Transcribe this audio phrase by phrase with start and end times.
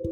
[0.00, 0.06] こ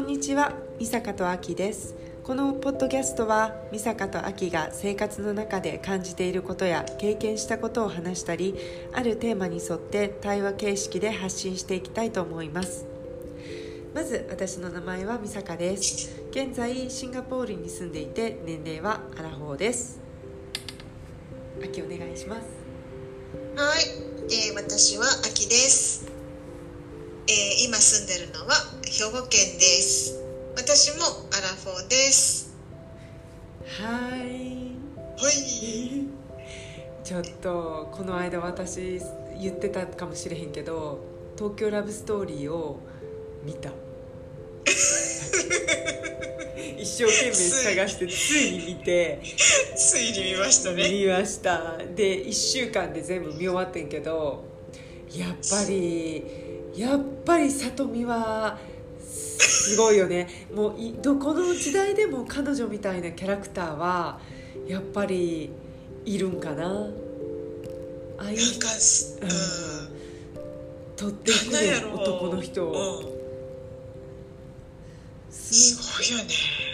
[0.00, 1.94] んにちは、美坂とあきです。
[2.24, 8.56] このポッドキャストは美坂とあきが生活の中で感じていることや経験したことを話したり
[8.92, 12.84] あるテーマに沿って対話形式で発信していきたいと思います。
[13.94, 16.20] まず私の名前は美坂です。
[16.32, 20.09] 現在シンガポールに住んでいて年齢はアラフォーです。
[21.62, 22.40] あきお願いします。
[23.56, 23.82] はい、
[24.30, 26.06] えー私はあきです、
[27.28, 27.34] えー
[27.66, 30.18] 今住んでるのは兵庫県です。
[30.56, 32.54] 私もアラフォーです。
[33.82, 34.20] はい。
[35.22, 36.06] はい。
[37.04, 38.98] ちょっとこの間私
[39.40, 40.98] 言ってたかもしれへんけど
[41.36, 42.78] 東京ラブストーリーを
[43.42, 43.70] 見た
[46.80, 49.20] 一生懸命探してついに見て。
[49.76, 50.88] ついに見ましたね。
[50.88, 51.76] 見ました。
[51.94, 54.44] で1週間で全部見終わってんけど
[55.14, 56.24] やっぱり
[56.74, 58.58] やっぱり里美は
[58.98, 60.46] すごいよね。
[60.54, 64.20] もういどこの時代でも彼女みたいなキャラクターは
[64.66, 65.50] やっぱり
[66.06, 66.64] いるんかな。
[68.18, 68.40] ああいうなんうん。
[70.96, 71.34] 取ってい
[71.94, 73.00] 男の人を。
[73.00, 73.20] うん。
[75.30, 76.69] すすごいよね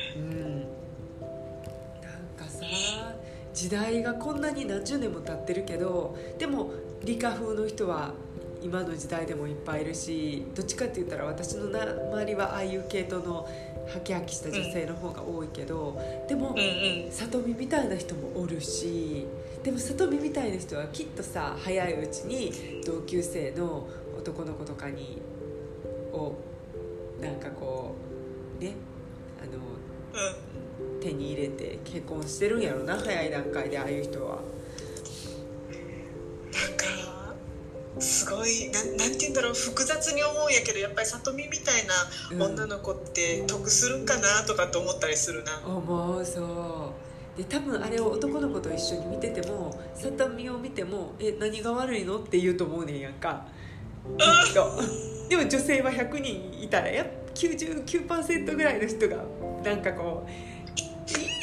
[3.56, 6.70] 時代がこんなに何十年も経ってるけどでも
[7.02, 8.12] 理科風の人は
[8.62, 13.48] 今の時代でもいっぱいいるしどっちかって言ったら私のな周りはああいう系統の
[13.90, 15.96] ハキハキした女性の方が多いけど、
[16.28, 17.12] でもうんうん。
[17.12, 19.24] 里見みたいな人もおるし
[19.62, 25.22] でも里見みたいな人はきっとさ早いうちに同級生の男の子とかに
[26.12, 26.34] を
[27.20, 27.94] なんかこ
[28.60, 28.72] うね
[29.40, 29.52] あの
[30.20, 30.65] うん
[31.06, 34.38] 手に入れて結婚してるんやろな早い段階でああいう人は。
[36.52, 37.34] なんか
[38.00, 41.86] すごいなんなんて言うんだろう複雑に思うんやけどやっぱり里美みたい
[42.38, 46.94] な女の子って得するんかなとかって思ったりするな、思うそ
[47.36, 47.38] う。
[47.38, 53.46] で多分あれを男の子と一緒に見てても里見を見ても「え何が悪いの?」って言うと思うねんやんか。
[54.46, 54.80] きっと。
[55.28, 59.16] でも女性は100人いたらやっぱ99%ぐらいの人が
[59.64, 60.30] なんかこう「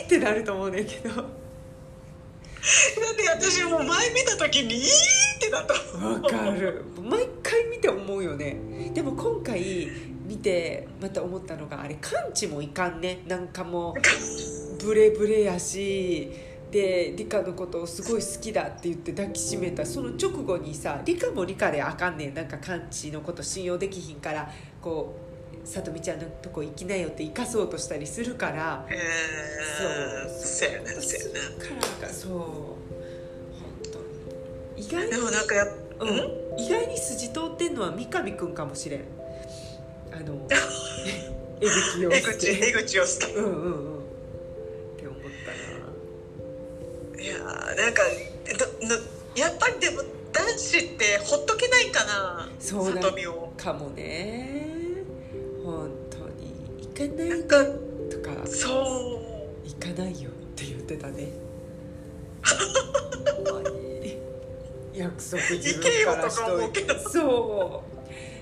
[0.03, 1.15] いい!」ってなると思うねんけど。
[1.15, 1.21] だ
[3.11, 4.83] って私もう前見た時に「いい!」
[5.37, 5.73] ってなった。
[6.07, 6.83] わかる。
[7.01, 8.55] 毎回見て思うよね。
[8.93, 9.89] でも今回
[10.25, 13.23] 見てまた思ったのがあれ完治もいかんね。
[13.27, 16.31] なんかもうブレブレやし
[16.71, 19.85] で理科のことをすごい好きだって言って抱きしめた。
[19.85, 22.33] その直後にさ理科も理科であかんねん。
[22.33, 24.49] なんか完治のこと信用できひんから
[24.81, 25.22] こう
[25.65, 28.85] さとみちゃんのとこ行きなよって生かそうとしたりするから。
[28.89, 28.99] へえ
[29.77, 32.79] そうそうやなそうやからがそう本
[33.91, 35.65] 当意外にでもなんかや
[35.99, 36.09] うん、
[36.59, 39.01] 意外に筋通ってんのは三上くんかもしれん
[40.11, 40.47] あの
[41.61, 44.01] 江口洋江介口江口洋介うんうんうんっ
[44.97, 45.21] て思っ
[47.15, 47.41] たないやー
[47.77, 48.01] なんか
[48.59, 48.95] どの
[49.35, 50.01] やっぱりでも
[50.33, 54.52] 男子ってほっとけないかなそうだ里見をかもね
[55.77, 57.63] 本当に行かなないんか
[58.09, 58.73] とかそう。
[59.65, 61.31] 行かないよって言ってたね。
[64.93, 66.85] 約束自分からしといて。
[66.99, 67.83] そ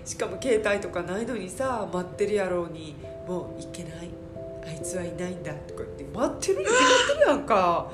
[0.05, 0.07] う。
[0.07, 2.95] しかも携帯とかないのにさ待ってるやろうに。
[3.27, 3.93] もう行けない。
[4.65, 6.03] あいつはいないんだとか言って。
[6.17, 7.91] 待ってるに決まってるやんか。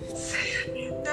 [0.00, 0.06] そ
[0.72, 1.12] うやねんな。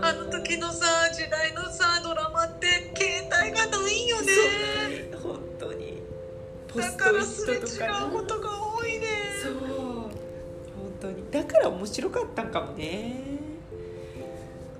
[0.00, 0.12] なあ。
[0.12, 4.67] の時のさ時代のさドラマって携帯がないよね
[6.68, 8.48] ポだストイからすれ違ットとかなうことが
[8.78, 9.06] 多いね。
[9.42, 9.52] そう。
[9.52, 10.12] 本
[11.00, 11.30] 当に。
[11.30, 13.22] だから面白かったんかもね。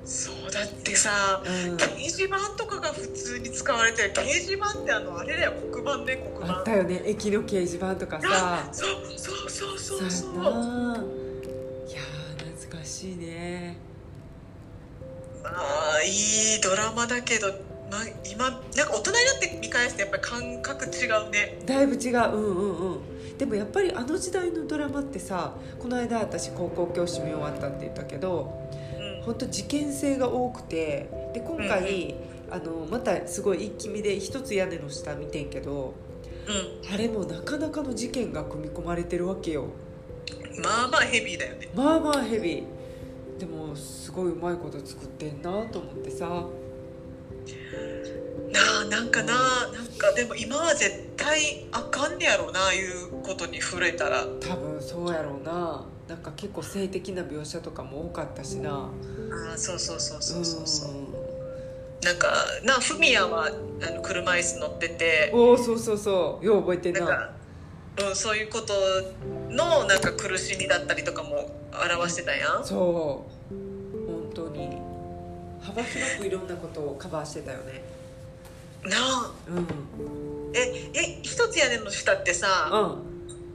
[0.04, 1.76] そうだってさうん。
[1.76, 5.52] 掲示板とかが普通に使われてる掲示板ってあのあれだよ。
[5.70, 6.56] 黒板ね黒板。
[6.58, 7.02] あったよね。
[7.04, 8.68] 駅の掲示板とかさ。
[8.72, 8.88] そう
[9.18, 10.10] そうそうそう。
[10.10, 10.36] そうい
[11.92, 13.76] やー懐かしいね。
[15.44, 16.08] ああい
[16.58, 17.52] いドラマだけど、
[17.90, 18.00] まあ、
[18.30, 21.58] 今なんか大人になって見返すとやっぱり感覚違うね。
[21.64, 22.16] だいぶ違う。
[22.16, 23.38] うんうんうん。
[23.38, 28.68] でもやっぱりあの時代のドラマってさこの間私高校教師見終わったって言ったけど
[28.98, 29.22] うん。
[29.22, 32.14] 本当事件性が多くてで今回、
[32.50, 35.94] あのまたすごい一気見で一つ屋根の下見てんけど
[36.48, 39.64] うあれもなかなかの事件が組み込まれてるわけよ。
[39.64, 39.66] ん
[40.62, 41.68] まあまあヘビーだよね。
[41.74, 42.78] まあまあヘビー。
[43.38, 46.44] でもすごいうまいこと作ってんなと思ってさ
[48.52, 49.34] なあなんかな
[49.72, 54.24] なんかでも今は絶対あかんねやろうないうことに触れたら。
[54.40, 55.84] 多分そうやろうな。
[56.08, 58.70] なんか結構性的な描写とかも多かったしな。
[58.70, 60.90] あーそうそうそうそうそうそう。
[60.90, 61.06] うん。
[62.02, 62.32] なんか
[62.64, 65.30] なフミヤはあの車椅子乗ってて。
[65.34, 66.46] おおそうそうそう。
[66.46, 67.00] よう覚えてんな。
[67.00, 67.30] なんか、
[68.08, 68.72] うん、そういうこと
[69.50, 72.64] のなんか苦しみだったりとかも表してたやん。
[72.64, 73.67] そう
[75.68, 77.82] 幅広くいろんなことをカバーしてたよね。
[78.84, 79.32] なあ。
[79.48, 79.66] うん。
[80.54, 82.78] ええ一つ屋根の下ってさ、うん。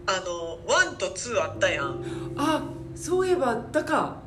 [0.06, 2.04] あのワンとツーあったやん。
[2.38, 2.64] あ
[2.96, 4.18] そういえばあったか。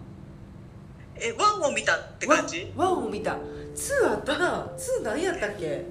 [1.16, 2.72] えワンを見たって感じ？
[2.76, 3.36] ワンを見た。
[3.74, 4.70] ツーあったな。
[4.76, 5.84] ツー何やったっけ？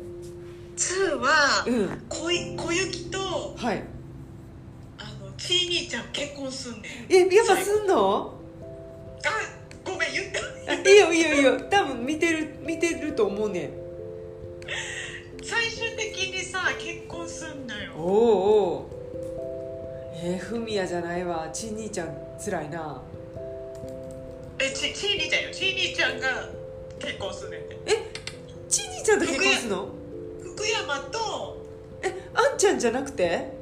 [0.76, 2.06] ツーはうん。
[2.10, 3.84] 小い小雪とはい。
[4.98, 6.84] あのちい兄ちゃん結婚すんねん。
[7.10, 8.34] えやっぱすんの？
[9.24, 9.30] あ
[9.86, 10.72] ごめん言った。
[10.72, 11.62] あいいよいいよいいよ。
[11.70, 13.70] 多分見てる見てると思うねん。
[15.44, 17.94] 最終的にさ結婚すんのおよ。
[17.96, 18.96] おおう。
[20.24, 21.50] えー、フミヤじゃないわ。
[21.54, 23.02] ちい兄ちゃんつらいな。
[24.58, 25.52] えちちい兄ちゃんよ。
[25.52, 26.50] ちい兄ちゃんが
[27.00, 27.78] 結婚すんねんて。
[28.68, 29.90] ちん兄ちゃんと結婚すんの？
[30.42, 31.64] 福山と
[32.02, 33.54] えあんちゃんじゃなくて？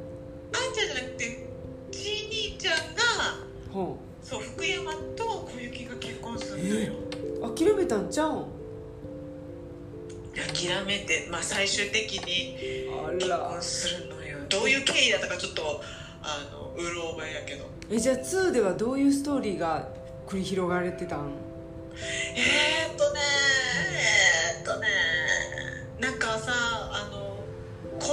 [0.54, 1.48] あんちゃんじゃなくて
[1.92, 3.04] ちい兄ちゃんが
[3.74, 6.94] ほそう福山と小雪が結婚すんのよ、
[7.44, 8.46] う諦めたんちゃうん？
[10.34, 12.58] 諦めて、まあ、最終的に
[13.08, 14.38] あ結婚するのよ。
[14.50, 15.82] どういう経緯だったかちょっと
[16.24, 17.66] あのうる覚えやけど。
[17.92, 19.90] えじゃあ2ではどういうストーリーが
[20.28, 21.32] 繰り広がれてたん？
[22.36, 23.20] えー、っとね
[24.56, 24.88] えー、っとね
[26.00, 27.38] なんかさあの
[28.00, 28.08] コ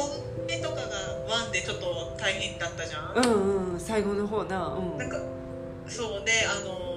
[0.44, 0.82] ンビとかが
[1.28, 4.66] ワンでちょっと大変だったじゃん、うんうん最後の方な。
[4.66, 4.98] うん。
[4.98, 5.16] なんか
[5.86, 6.89] そうであの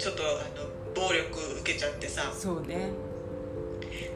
[0.00, 0.26] ちょっとあ
[0.58, 0.64] の
[0.94, 2.32] 暴力受けちゃってさ。
[2.32, 2.90] そうね。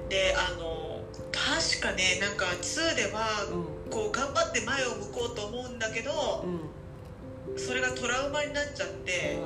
[0.09, 1.01] であの
[1.31, 3.93] 確かねなんか2ではうん。
[3.93, 7.59] こう頑張って前を向こうと思うんだけどうん。
[7.59, 9.41] それがトラウマになっちゃってあ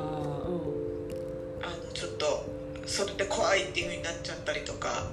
[1.70, 2.46] のちょっと
[2.86, 5.08] それで怖いっていう風になっちゃったりとか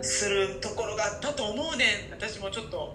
[0.00, 2.12] するところがあったと思うねん。
[2.12, 2.94] 私もちょっと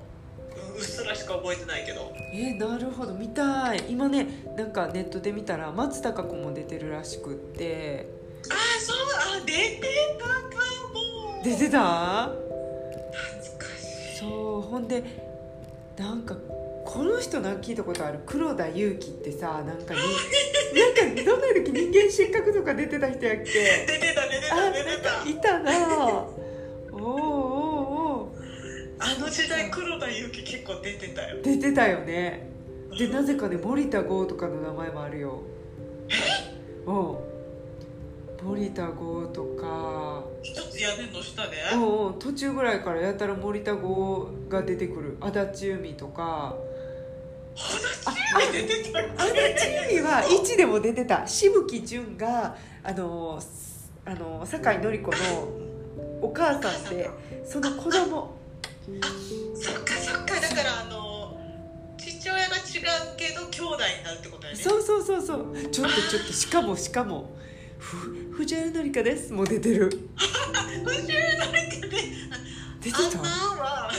[0.73, 2.12] ううっすらしか覚えてないけど。
[2.33, 3.13] えなるほど。
[3.13, 3.83] 見たい。
[3.89, 4.27] 今ね
[4.57, 8.07] なんかネットで見たら松たか子も出てるらしくって。
[8.50, 8.97] ああそう。
[9.41, 9.81] あ出て
[10.19, 10.33] たか
[10.94, 11.44] も。
[11.44, 12.29] 出てた？
[12.29, 14.19] 懐かしい。
[14.19, 14.62] そう。
[14.62, 15.03] ほんで
[15.97, 16.35] なんか
[16.85, 18.19] この人なんか聞いたことある。
[18.25, 20.00] 黒田裕樹ってさなんかに
[20.74, 23.85] なんかどんな時人間失格とか出てた人やっけ？
[23.88, 25.09] 出てた出てあた出てた。
[25.12, 25.71] かいたな。
[26.91, 27.70] おーおー
[29.03, 31.42] あの時代黒田裕樹結構出てたよ。
[31.42, 32.48] 出てたよね。
[32.98, 35.42] でなぜかね森田剛とかの名前もあるよ。
[36.86, 38.45] うん。
[38.45, 40.24] 森田剛とか。
[40.44, 41.57] 一つ屋根の下で？
[41.74, 42.19] うんうん。
[42.19, 45.18] 途中ぐらいからやたら森田剛が出てくる。
[45.19, 46.56] 足立由美とか。
[47.56, 49.39] 話出てたっ足立
[49.94, 51.25] 由美は1でも出てた。
[51.25, 55.18] 渋木純があのすあの酒井紀子の
[56.21, 57.09] お母さんで
[57.44, 58.40] その子供
[58.86, 58.92] そ
[59.72, 60.39] っかそっか。
[60.39, 61.39] だからあの
[61.98, 62.63] 父親が違う
[63.18, 64.60] けど兄弟になるってことやね。
[64.60, 65.56] そうそうそうそう。
[65.72, 67.30] ちょっとちょっとしかもしかも
[67.78, 67.98] ふ
[68.33, 69.31] 藤原紀香です。
[69.33, 69.89] もう出てる。
[70.86, 71.69] 藤原なんかね
[72.81, 73.92] 出てあんなた は。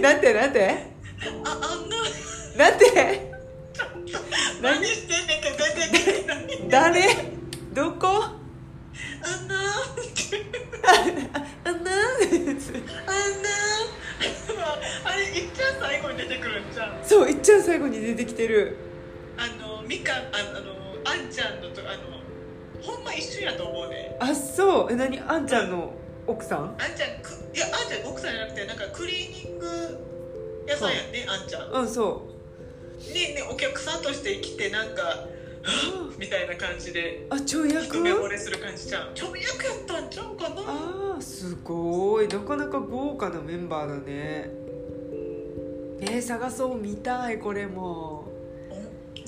[0.00, 0.86] なんてなんて？
[1.44, 1.96] ああんな
[2.70, 3.32] なんて？
[4.62, 5.56] 何してんねんって出
[5.90, 6.38] てきてない。
[6.68, 7.02] 誰？
[7.74, 8.06] どこ？
[8.08, 8.28] あ
[9.36, 9.56] んな
[11.68, 12.00] あんなあんな
[15.04, 18.74] あれいっちゃん最後に出てくるんじゃんそういっちゃん最後に出てきてる。
[19.36, 20.72] あのみかんああの
[21.04, 22.22] あんちゃんのとあの
[22.82, 24.92] ほんま一緒やと思うねあそう。
[24.92, 25.20] え何？
[25.20, 25.92] あんちゃんの
[26.26, 26.74] 奥さん？
[26.78, 29.66] あんちゃんくいやあんちゃん奥さんじゃなくてなんかクリーニング
[30.66, 31.70] 屋さんやねあんちゃん。
[31.70, 32.26] うんそ
[33.14, 35.26] でねお客さんとして来てなんか
[36.18, 39.10] みたいな感じでうあ跳一躍目惚れする感じちゃう。
[39.14, 40.62] ちょ役やったんちゃうかな？
[40.66, 42.28] あーすごい。
[42.28, 44.50] なかなか豪華なメンバーだね。
[46.00, 46.78] えー、探そう。
[46.78, 48.24] 見たいこれも。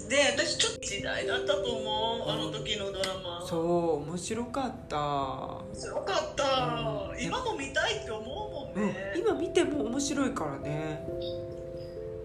[0.08, 2.28] で私ちょっと時代だったと思う。
[2.28, 3.46] あの時のドラマ。
[3.46, 4.10] そう。
[4.10, 4.96] 面白かった。
[4.96, 6.44] 面白かった。
[6.44, 8.82] うん今も見たいって思うもうん。
[8.84, 11.06] んね、今見ても面白いからね。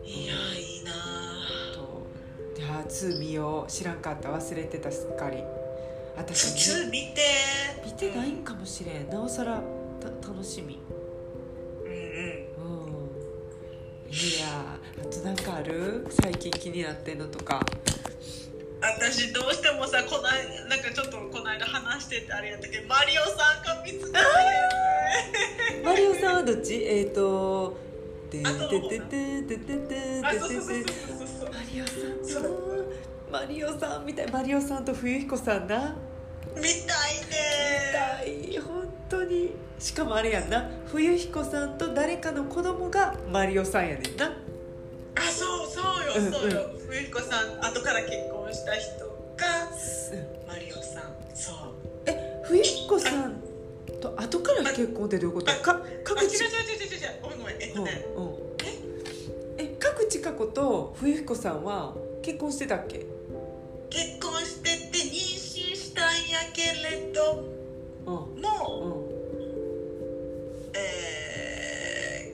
[0.04, 1.35] いやいいなとい
[2.68, 3.72] やー2見よう。
[3.72, 4.30] 知らんかった。
[4.30, 5.44] 忘れてたすっかり。
[6.18, 7.22] 私普通見て。
[7.86, 9.10] 見てないんかもしれん。
[9.10, 9.62] なおさら
[10.00, 10.80] た楽しみ。
[11.86, 11.96] うんうん。
[11.98, 11.98] う
[12.90, 12.96] ん。
[14.10, 16.08] いやーあとなんかある？
[16.10, 17.60] 最近気になってんのとか。
[18.82, 24.12] 私どうしてもさこないなんかちょっとこの間話しててあれやったけどマリオさんが見つ
[25.84, 26.84] マリオさんはどっち？
[26.84, 27.76] えっ、ー、と
[28.30, 28.52] 「てあ
[31.76, 32.50] リオさんそうと
[33.32, 35.96] マリオさんみたいマリオさんと冬彦さんな。
[36.56, 36.86] 見たいね。
[38.48, 39.52] 見たい本当に。
[39.78, 40.70] しかもあれやんな。
[40.88, 44.28] 冬彦さんと誰かの子供がマリオさんやねんな。
[44.28, 49.70] あそうそうようんそうよ、冬彦さん後から結婚した人が
[50.48, 51.14] マリオさん。
[51.34, 51.56] そう。
[52.06, 53.36] え冬彦さん
[54.02, 55.52] と後から結婚ってどういうこと？
[55.62, 56.50] かあ各地違う違う
[56.84, 57.22] 違う違う違う。
[57.22, 57.56] ごめんごめん。
[57.62, 58.25] えっとね、うん
[60.26, 63.06] うんえ各地佳子と冬彦さんは結婚してたっけ？
[63.90, 67.44] 結婚してて妊娠したんやけれど
[68.06, 68.42] うん。
[68.42, 68.42] も、
[68.82, 69.16] うん。
[70.76, 72.32] え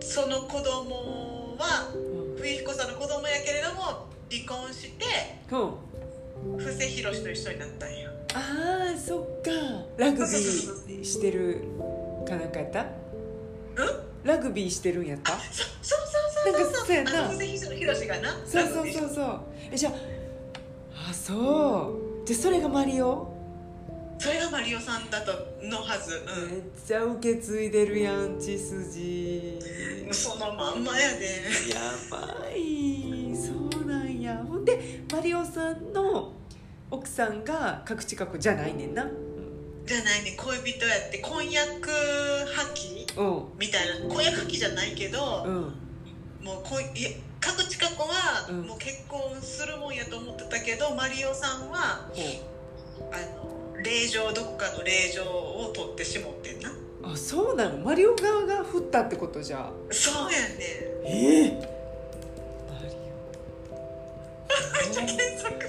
[0.00, 1.98] ーその子供はう
[2.34, 5.04] ん冬彦さんの子供やけれども離婚して
[5.50, 5.56] う
[6.56, 6.58] ん。
[6.58, 8.10] 布施宏と一緒になったんや。
[8.34, 9.50] あーそっか。
[9.96, 11.62] ラグビーしてる
[12.28, 12.86] かなんかやった？
[14.24, 15.32] ラグビーしてるんやった？
[15.32, 16.03] そそう
[16.44, 17.10] なんかそうやな。
[18.44, 19.40] そうそうそうそう。
[19.72, 19.92] えじゃあ
[21.10, 22.26] あそう。
[22.26, 23.32] じゃあそれがマリオ？
[24.18, 25.32] それがマリオさんだと
[25.62, 26.22] のはず。
[26.50, 29.58] めっちゃ受け継いでるやん血筋。
[30.06, 31.24] うんそのまんまやで。
[31.70, 33.34] やばい。
[33.36, 34.44] そうなんや。
[34.46, 36.32] ほんでマリオさんの
[36.90, 39.06] 奥さんが各地角じゃないねんな。
[39.84, 43.58] じゃないね恋人やって婚約破棄うん。
[43.58, 44.14] みたいな。
[44.14, 45.72] 婚約破棄じゃないけど、うん
[46.44, 47.10] もうこいいや
[47.40, 48.62] 各地佳子はうん。
[48.62, 52.22] もう結婚するもんやと思ってたけど、マリオさんはほ
[53.12, 53.16] あ
[53.76, 56.70] の令状どこかの令状を取ってしもってんな。
[56.70, 56.74] う
[57.12, 57.78] あそうなの？
[57.78, 60.44] マリオ側が振ったってことじゃそうやね
[61.06, 61.50] ええ。
[62.70, 62.94] マリ
[64.86, 65.54] めっちゃ検索。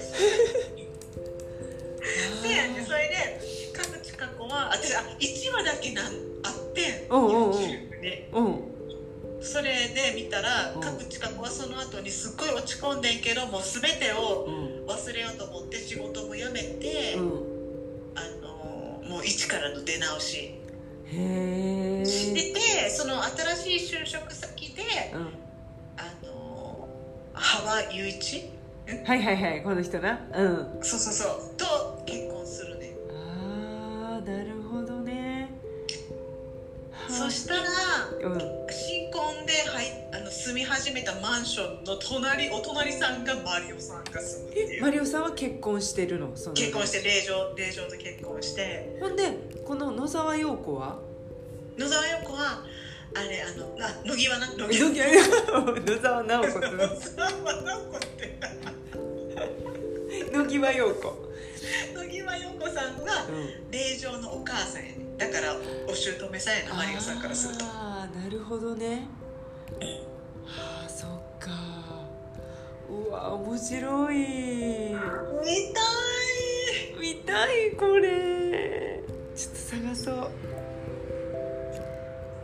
[2.42, 3.40] そうやねそれで
[3.74, 6.06] 各地佳子は私あ1話だけなん
[6.44, 7.52] あってうんうんうん。
[7.52, 8.52] YouTube にオうん。
[8.54, 8.55] そ
[10.28, 10.80] たらうん。
[10.80, 14.86] 各地佳子はその後にすっごい落ち込んでんけどもう全てをうん。
[14.86, 17.42] 忘れようと思って仕事も辞めて、うん。
[18.14, 20.54] あのもう一からの出直し。
[21.08, 24.82] へえしててその新しい就職先で
[25.14, 25.20] うん。
[25.96, 26.88] あの
[27.32, 28.50] 羽場雄一
[29.04, 30.20] はいはいはいこの人な。
[30.34, 30.78] うん。
[30.82, 31.56] そうそうそう。
[31.56, 32.92] と結婚するね。
[33.10, 35.50] あーなるほどね。
[36.92, 37.60] はあそしたら
[38.22, 38.38] うん。
[38.70, 40.05] 新婚で入あの
[40.46, 44.78] 住み始めたマンションの隣お隣さんがマリオさんが住むっていう。
[44.78, 46.36] えマリオさんは結婚してるの？
[46.36, 46.54] その。
[46.54, 48.96] 結婚して令状令状と結婚して。
[49.00, 49.24] ほんで
[49.66, 51.00] この野沢陽子は？
[51.76, 52.62] 野沢陽子は
[53.16, 55.06] あれあのあ野際な野野際
[56.00, 56.68] 沢直子って。
[56.70, 57.96] 野沢直子。
[57.96, 58.38] って
[60.32, 61.26] 野際陽子。
[61.94, 63.70] 野際陽子さんがうん。
[63.72, 65.56] 令状のお母さんやねだから
[65.88, 67.64] お姑さんやなマリオさんからすると。
[67.64, 69.08] ああなるほどね
[70.46, 71.50] ああそっか。
[72.88, 74.16] うわ面白い。
[74.16, 77.00] 見たい。
[77.00, 79.02] 見たいこれ。
[79.34, 80.30] ちょっと探そう。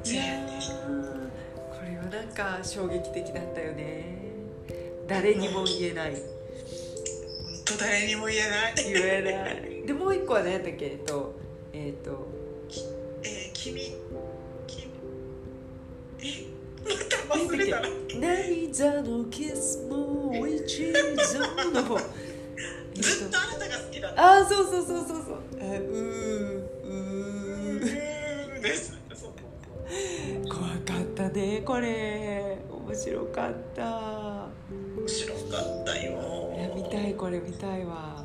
[0.05, 0.49] いやー
[1.71, 4.19] これはなんか衝撃的だったよね。
[5.07, 6.13] 誰にも言えない。
[6.13, 6.21] 本
[7.65, 8.75] 当誰にも言えない。
[8.75, 9.87] 言えない。
[9.87, 10.87] でもう一個は何やったっけ？
[10.87, 11.35] えっと
[11.73, 12.27] えっと
[17.53, 21.39] 忘れたら涙のキスも一途
[21.73, 21.99] の方。
[22.95, 24.23] ずっとあなたが好きだった。
[24.23, 24.99] ああそうそうそう。
[24.99, 25.81] そうそうあうー
[26.83, 28.61] ううー。
[28.63, 28.99] です
[30.49, 32.59] 怖かったねこれ。
[32.71, 33.83] 面白かった。
[33.83, 35.41] 面白か
[35.83, 36.55] ったよ。
[36.57, 38.25] いや見たいこれ見たいわ。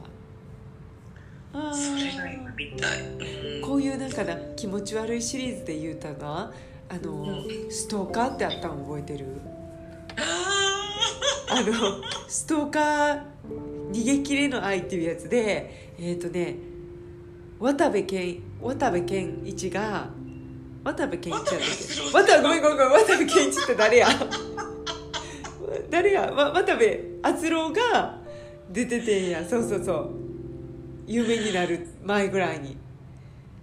[1.54, 1.60] そ
[1.96, 3.62] れが今見たい、うん。
[3.62, 6.52] こういうなんかな気持ち悪いシリーズで言うたな
[6.90, 9.26] あの、うストーカーってあったの覚えてる？
[10.16, 13.22] ああのストーカー
[13.92, 16.56] 逃げ切れの愛っていうやつでえっ、とね
[17.60, 20.10] 渡部健渡部健一が
[20.84, 22.36] 渡部健一やったっけ？
[22.36, 24.08] 渡部ごめんごめんごめん渡部健一って誰や？
[25.90, 26.32] 誰や？
[26.32, 28.18] わ渡部篤郎が
[28.72, 29.46] 出ててんや。
[29.46, 30.10] そうそうそう。
[31.06, 32.78] 有名になる前ぐらいに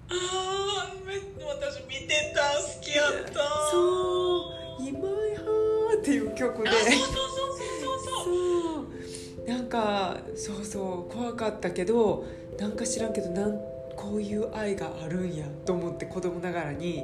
[0.09, 6.69] ーあーめ私見てた好きやったそう「今井は」っていう曲で。
[6.71, 8.25] あそうそうそうそうそう。
[8.25, 8.35] そう
[8.75, 12.25] そうなんかそうそう怖かったけど
[12.59, 13.59] なんか知らんけどなん
[13.97, 17.03] こういう愛があるんやと思って子供ながらに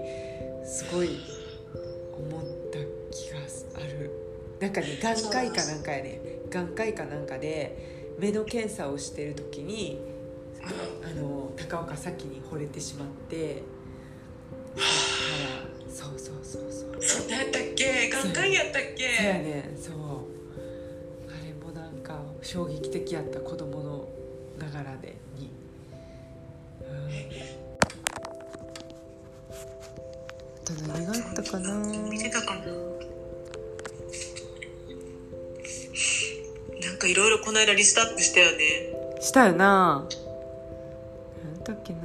[0.64, 1.18] すごい
[2.18, 2.78] 思った
[3.14, 3.38] 気が
[3.82, 4.10] ある。
[4.58, 6.20] なんかね眼科医かなんかやね。
[6.50, 10.00] 眼科医かなんかで目の検査をしてる時に
[10.62, 13.62] あの高岡早紀に惚れてしまって。
[15.92, 17.02] そうそうそうそう。
[17.02, 18.08] そんなやったっけ？
[18.10, 19.76] 眼科医やったっそうやけね。
[19.76, 19.94] そう。
[21.28, 24.08] あれもなんか衝撃的やった子供の
[24.58, 25.50] ながらでに、
[26.82, 27.08] うん、
[30.60, 31.74] あと何があったかな？
[32.08, 32.60] 見てたかな
[36.80, 38.94] なんかいろいろこの間リストアップしたよね。
[39.20, 40.06] したよな
[41.70, 42.00] 何だっけな。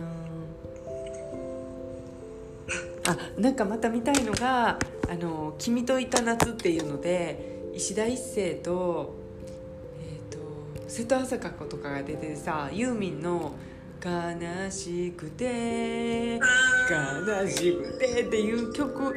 [3.08, 4.80] あなんかまた見たいのが
[5.10, 9.14] 「あの君といた夏」っていうので石田一生と,、
[10.02, 10.40] えー、と
[10.88, 13.54] 瀬戸朝香子とかが出てさユーミンの
[14.04, 16.42] 「悲しくて悲
[17.48, 19.16] しくて」っていう曲。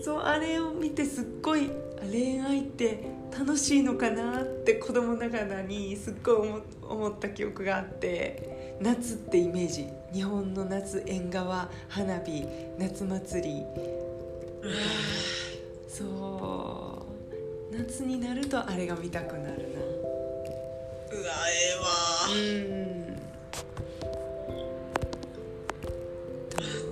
[0.00, 1.70] そうあれを見てすっごい
[2.10, 8.61] 恋愛って楽しいのかなって子供ながらにすっごい思った記憶があって。
[8.80, 9.88] 夏ってイメージ。
[10.12, 12.46] 日本の夏縁側花火
[12.78, 13.62] 夏祭り。
[15.88, 17.06] そ
[17.70, 17.76] う。
[17.76, 19.80] 夏になるとあれが見たくなるな。
[21.10, 21.88] うわええわ。
[22.34, 23.02] うん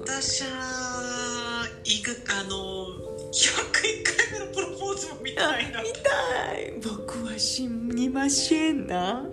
[0.04, 2.86] 私はいくあの
[3.32, 5.82] 101回目のプロポーズも見たいな。
[5.82, 6.72] 見たい。
[6.82, 9.24] 僕は死にませんな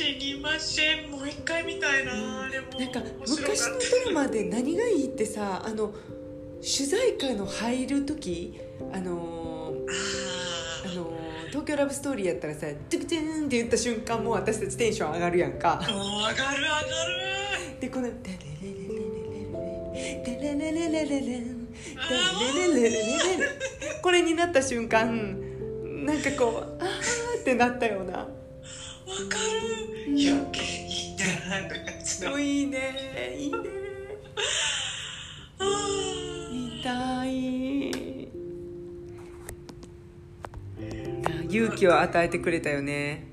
[0.00, 1.10] 知りません。
[1.10, 3.74] もう一回見たいな、あれもなんか昔の
[4.06, 5.92] ドラマで何がいいってさあの
[6.62, 8.58] 主題歌の入る時
[8.94, 9.76] あのー。
[10.86, 15.80] ああのー東京ラブストーリーやったらさ「トゥクトゥーン」って言った瞬間もう私たちテンション上がるやんか。
[15.82, 17.80] 上がる上がる。
[17.80, 19.58] でこの「テレレレレレレ
[19.92, 22.14] レテレレレレレレンテ
[22.46, 23.48] レレレレレレレン」
[24.00, 25.36] これになった瞬間
[26.06, 28.28] なんかこう「あー」ってなったような
[29.10, 30.12] わかる？
[30.12, 31.16] 余計に
[31.48, 33.36] なるやつのいいね。
[33.38, 33.50] いい。
[33.50, 33.58] ね
[35.58, 37.90] あー見たい
[41.48, 43.26] 勇気を与えてくれたよね。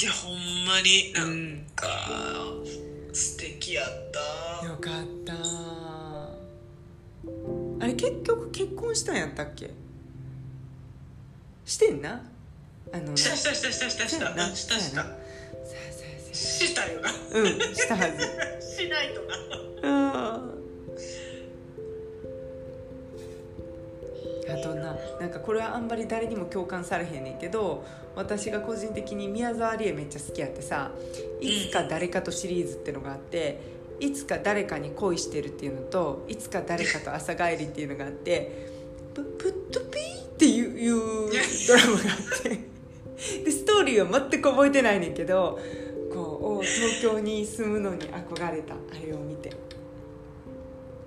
[0.00, 0.34] いやほん
[0.66, 1.86] まになうんんか
[3.12, 4.66] 素敵やった。
[4.66, 5.34] よかった。
[7.84, 9.70] あれ結局結婚したんやったっけ？
[11.66, 12.22] してんな
[12.92, 14.08] あのなしたしたしたしたした。
[14.08, 15.02] したしたした。
[15.02, 15.10] そうやな。
[15.10, 15.16] さ
[15.88, 16.92] あさあさした。
[16.92, 18.76] よなあうんしたはず。
[18.76, 19.36] しないとな。
[19.82, 20.60] うん。
[24.50, 27.84] あとななんかこれはあんまり誰にも共感されへんねんけど
[28.16, 30.90] 私が個人的に宮沢りえめっちゃ好きやってさ
[31.40, 33.60] 「いつか誰かと」シリーズってのがあって
[34.00, 38.50] 「いつか誰かに恋してる」っていうのと「いつか誰かと朝帰り」っていうのがあって
[39.14, 41.30] 「ププットピー」っていういう
[41.68, 42.69] ドラマがあって
[43.44, 45.58] でストーリーは全く覚えてないねんけど
[46.12, 49.50] こうお東京に住むのに憧れたあれを見て。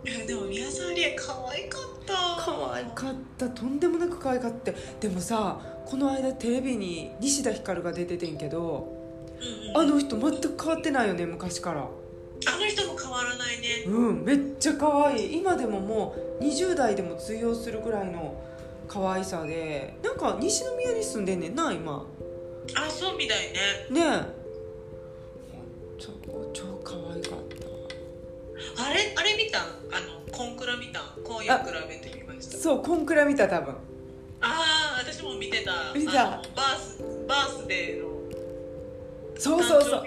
[0.05, 2.13] いやでも宮沢りえ可愛かった。
[2.37, 3.49] 可愛かった。
[3.49, 4.73] とんでもなく可愛かった。
[4.99, 8.93] でもさこの間テレビに西田ひかるが出ててんけど
[9.39, 9.89] うんうん。
[9.89, 11.81] あの人全く変わってないよね昔から。
[11.81, 13.83] あの人も変わらないね。
[13.87, 15.37] うんめっちゃ可愛い。
[15.37, 18.35] 今でももう20代でも通用するぐらいの
[18.87, 19.97] 可愛さで。
[20.03, 22.05] なんか西宮に住んでんねんな今。
[22.75, 23.59] あそうみたいね。
[23.89, 24.43] ねえ。
[25.99, 26.09] 超
[26.53, 27.39] 超可愛かっ
[28.75, 28.83] た。
[28.85, 29.63] あれあれ見たん？
[29.91, 31.03] あのコンクラ見たん？
[31.23, 32.57] 今夜比べてみました。
[32.57, 33.75] そうコンクラ見た多分。
[34.41, 35.93] ああ私も見てた。
[35.93, 36.13] 見た？
[36.13, 38.09] バースバースデーの。
[39.37, 40.03] そうそうそう。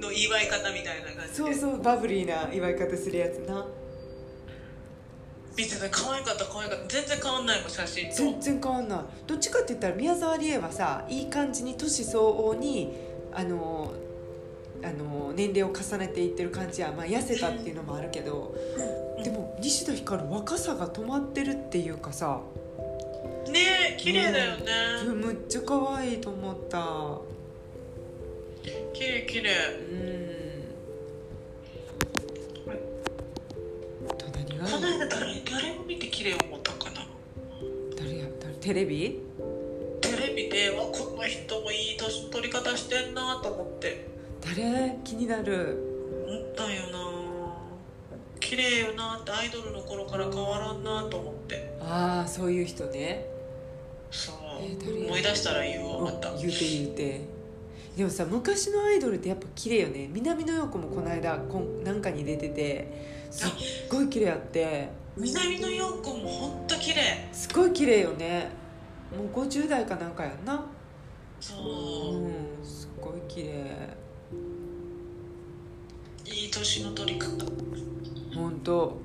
[0.00, 1.34] の祝い方みたいな感じで。
[1.34, 3.66] そうそうバブリーな祝い方するやつな
[5.56, 8.16] 見てた可愛かった可愛かった全然変わんないもん写真と。
[8.16, 8.98] 全然変わんない。
[9.26, 12.92] どっちかって言ったら宮沢りえはさいい感じに年相応に
[13.32, 13.92] あの
[14.82, 18.54] あの年齢を重ねていってる感じは、まあ、痩せたっていうのもあるけど。
[19.22, 22.40] でも西田ひかる若さが止まってるっていうかさ。
[23.48, 24.64] ねえ綺麗だよね。
[25.14, 27.18] むっちゃ可愛いと思った。
[28.92, 29.50] 綺麗綺麗。
[29.90, 30.43] うん
[34.70, 37.06] の間誰誰を見て綺麗思ったかな？
[37.96, 38.54] 誰や誰？
[38.56, 39.20] テレビ？
[40.00, 44.08] テレビでわこの人もいい年取り方してんなと思って。
[44.40, 44.98] 誰？
[45.04, 45.78] 気になる。
[46.26, 47.04] 思ったんよな。
[48.40, 51.76] 綺麗よなってアイドルの頃から変わらんなと思って。
[51.80, 53.26] ああそういう人ね。
[54.10, 56.30] そう、えー思い出したら言おうまた。
[56.36, 57.20] 言うて言うて
[57.96, 60.08] でもさ昔のアイドルってやっぱ綺麗よね。
[60.12, 63.50] 南野陽子もこの間こんなんかに出ててすっ
[63.88, 64.88] ごい綺麗やって。
[65.16, 67.28] 南野陽子もほんと綺麗。
[67.32, 68.50] すごい綺麗よね。
[69.16, 70.64] もう50代かなんかやんな。
[71.40, 72.16] そう。
[72.16, 73.96] う、んすっごい綺麗。
[76.26, 77.44] いい年の取り方。
[78.34, 78.98] 本当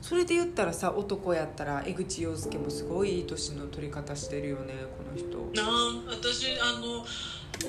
[0.00, 5.38] そそれで言ったらさ男やったら江口洋介もすごいいい年の取り方してるよねこの人。
[5.54, 7.02] なあ私あの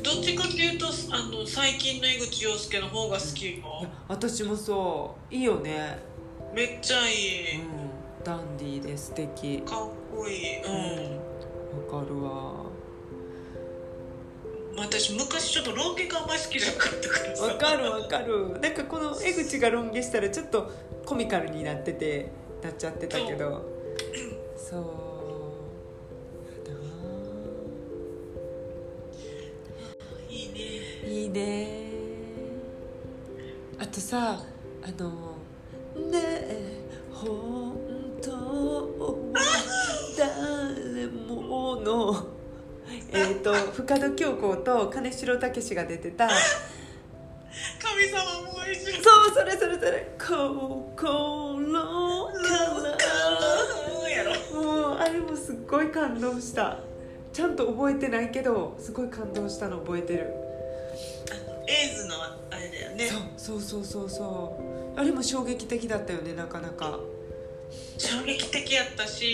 [0.02, 3.88] どっちかっていうとあの最近の江口洋介の方が好きよ。
[4.08, 5.34] 私もそう。
[5.34, 6.00] いいよね。
[6.56, 8.24] めっちゃいい、うん。
[8.24, 9.60] ダンディーで素敵。
[9.62, 10.64] かっこいい。
[10.64, 12.64] うん、わかるわ。
[14.78, 17.46] 私昔ちょっとロン毛があんまり好きじゃなかったからさ。
[17.46, 18.58] わかるわかる。
[18.62, 20.72] なんかこの江口がロン毛したらちょっと
[21.06, 22.32] コミカルになってて
[22.64, 23.62] なっちゃってたけど。
[24.58, 25.03] そう
[31.14, 31.68] いいね。
[33.78, 34.42] あとさ
[34.82, 35.38] あの
[36.10, 36.82] 「ねえ
[37.14, 37.78] 本
[38.20, 39.38] 当は
[40.18, 42.28] 誰もの」
[43.14, 46.28] えっ、と深田恭子と金城武が出てた。
[46.28, 50.16] 神様もう一緒そうそれそれそれ。
[50.18, 51.14] 心から。
[54.10, 56.80] やろもうあれもすっごい感動した。
[57.32, 60.43] ちゃんと覚えてないけどすごい感動したの覚えてる
[61.68, 63.10] エイズのあれだよね。
[63.38, 65.00] そうそうそうそうそう。
[65.00, 67.00] あれも衝撃的だったよねなかなか、
[67.98, 69.26] 衝撃的やったし、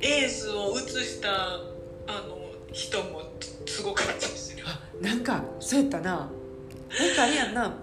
[0.00, 2.38] エイズを映したあの
[2.72, 3.22] 人も
[3.66, 4.54] すごかったし。
[4.64, 6.10] あなんかそうやったな。
[6.12, 7.74] なんかあれやんな、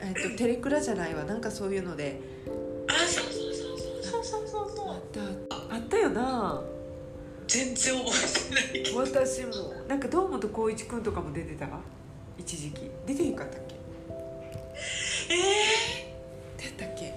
[0.00, 1.24] えっとテレクラじゃないわ。
[1.24, 2.20] なんかそういうので。
[2.88, 4.24] あそうそうそうそう。
[4.24, 6.62] そうそうそうあったあったよな。
[7.46, 8.10] 全然覚
[8.74, 9.52] えてない私も。
[9.86, 11.68] なんか堂本光一君とかも出てた？
[12.38, 12.90] 一時期。
[13.06, 13.74] 出てへんかったっけ？
[15.34, 15.36] え
[16.56, 17.12] 出たっけ？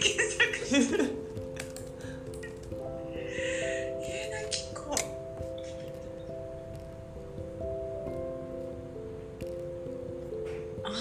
[0.00, 1.02] 検索。
[10.84, 10.92] あー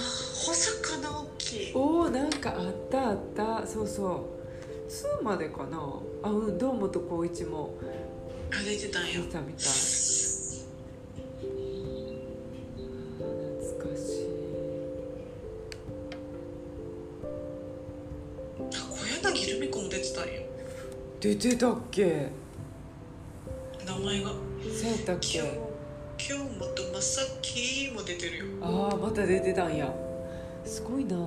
[0.46, 1.72] 保坂直樹。
[1.74, 3.66] おおなんかあったあった。
[3.66, 5.22] そうそう。
[5.22, 5.80] 2までかな？
[6.24, 7.74] あうん堂本光一も。
[8.54, 9.91] あ出てたんよ見た見た懐
[19.42, 20.34] 小柳ルミ子も出てたんよ。
[21.20, 22.28] 出てたっけ？
[23.84, 24.30] 名前が。
[24.30, 24.36] そ
[24.88, 25.60] うやったっ京け
[26.18, 28.46] 京本正樹も出てるよ。
[28.62, 29.92] ああまた出てたんや。
[30.64, 31.18] すごいな。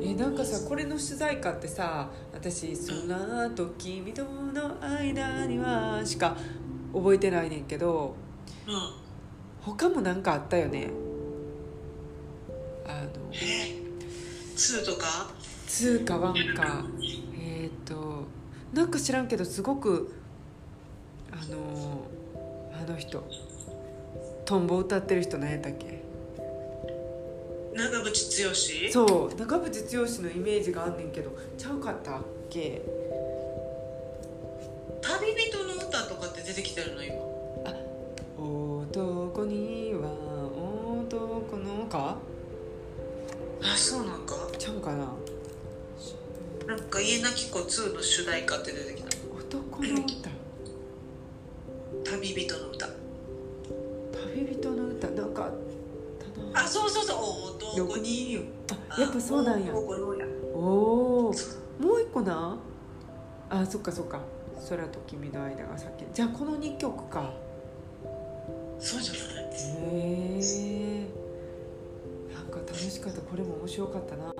[0.00, 2.10] えなんかさこれの主題歌ってさ
[2.50, 2.76] 私
[3.08, 6.36] 「空と君との間には」しか
[6.92, 8.14] 覚えてないねんけど
[8.66, 8.74] うん
[9.62, 10.90] 他もなんかあったよね。
[12.86, 13.80] あのえ
[14.54, 15.30] ？2とか
[15.66, 16.84] ？2か1か。
[17.40, 18.24] えっ、と
[18.74, 20.12] なんか知らんけどすごく
[21.32, 22.02] あの
[22.78, 23.26] あの人
[24.44, 26.03] トンボ歌ってる人何やったっけ？
[27.74, 28.54] 長渕剛？
[28.92, 32.82] そう長渕剛のイメージがあんねんけどちゃうかったっけ？
[35.02, 37.14] 旅人の歌とかって出てきてるの今。
[38.36, 40.08] 男には
[41.08, 42.16] 男のか
[43.62, 44.34] あそうなんか。
[44.58, 45.12] ちゃうかな？
[46.66, 49.08] なんか家なき子2の主題歌って出てきた。
[49.36, 50.30] 男の歌？
[52.12, 52.83] 旅人の歌
[57.82, 58.46] 男に
[58.96, 59.74] あやっぱそうなんや。
[59.74, 59.82] おお
[61.24, 61.34] もう
[62.02, 62.56] 一個な？
[63.50, 64.20] あそっかそっか。
[64.68, 66.04] 空と君の間が先。
[66.12, 67.32] じゃあこの2曲か。
[68.78, 69.44] そうじゃない？
[69.44, 71.08] へえ
[72.34, 73.20] なんか楽しかった。
[73.20, 74.32] これも面白かったな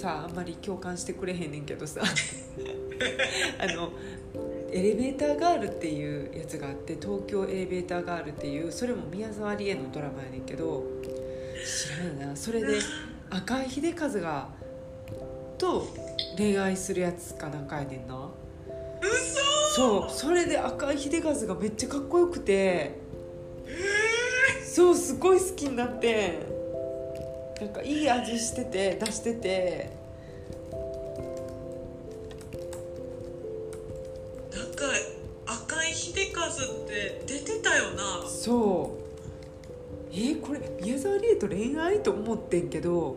[0.00, 2.00] さあんまり共感してくれへんねんけどさ。
[3.60, 3.92] あの
[4.72, 10.84] エレベーターガールっていうやつがあって東京エレベーターガールっていうそれも宮沢りえのドラマやねんけど
[11.62, 12.36] 知らんよな。
[12.36, 12.78] それで
[13.28, 14.48] 赤井秀和が
[15.58, 15.86] と
[16.38, 18.30] 恋愛するやつかなんかやねんな。
[19.76, 22.94] そうそれで赤井秀和がめっちゃかっこよくて
[24.64, 26.49] そうすごい好きになって
[27.60, 29.90] なんかいい味してて出してて。
[34.50, 34.86] なんか
[35.46, 36.50] 赤井秀和っ
[36.88, 38.26] て出てたよな。
[38.26, 39.00] そう。
[40.12, 43.16] えこれ宮沢りえと恋愛と思ってんけど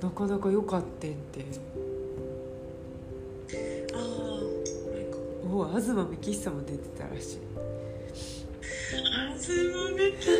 [0.00, 1.44] なかなか良かってんって。
[3.94, 4.00] ああ
[5.50, 7.38] おお東幹久も出てたらしい。
[8.90, 9.48] 東
[9.94, 10.30] 幹久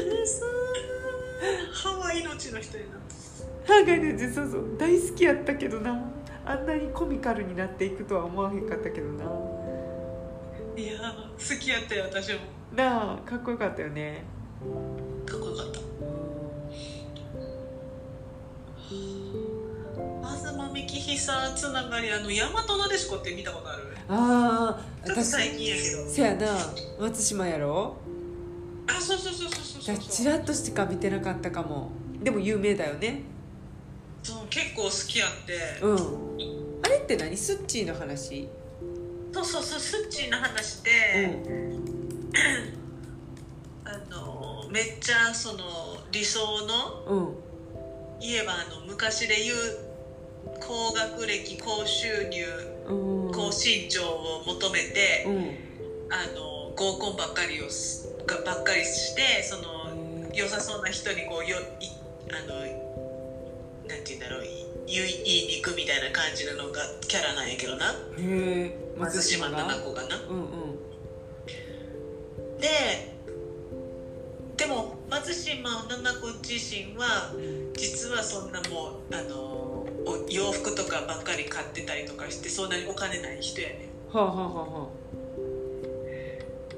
[1.73, 3.00] 歯は命の人やな
[3.71, 6.11] 歯がねそうそう大好きやったけどな。
[6.45, 9.25] あんなにコミカルになっていくとは思わへんかったけどな。
[10.77, 12.41] いやー好きやったよ私も。
[12.75, 14.25] なあかっこよかったよね。
[15.27, 15.81] かっこよかった。
[20.23, 23.83] 東幹久つながりあの大和なでしこって見たことある？
[24.09, 26.09] ああ私最近やけど。
[26.09, 26.47] せやな
[26.99, 27.97] 松島やろ？
[28.89, 29.99] あそうそうそうそうそうそう。
[29.99, 31.91] ちらっとしか見てなかったかも。
[32.23, 33.23] でも有名だよね
[34.23, 35.81] そう結構好きやって。
[35.83, 36.81] うん。
[36.83, 37.37] あれって何？
[37.37, 38.49] スッチーの話？
[39.33, 42.31] そうそうそうスッチーの話うで、ん。
[43.85, 47.35] あのめっちゃその理想のうん。
[48.21, 49.57] 言えばあの昔で言う
[50.61, 52.45] 高学歴高収入
[52.89, 53.33] うん。
[53.33, 55.57] 高身長を求めて、うん。
[56.13, 61.63] あの合コンばっかりをすがばっかりしてそのへ良さそうな人にこうよい
[62.33, 62.90] あの
[63.91, 64.49] なんて言うんだろうい
[64.87, 65.07] 言い
[65.49, 67.95] に行くみたいな感じのがキャラなんやけどな。
[68.19, 68.25] えへ
[68.67, 69.59] え松島が？
[69.59, 70.17] 菜々子がな。
[70.29, 70.79] うんうん。
[72.61, 72.69] で
[74.57, 77.33] でも松島菜々子自身は
[77.77, 84.17] 実はそんなもうあのお洋服とかばっかり買ってたりとかしてそんなにお金ない人やねん。
[84.17, 84.89] はあはあはあは